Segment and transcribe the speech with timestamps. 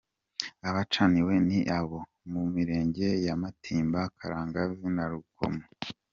[0.69, 1.99] Abacaniwe ni abo
[2.31, 5.63] mu Mirenge ya Matimba, Karagangazi na Rukomo.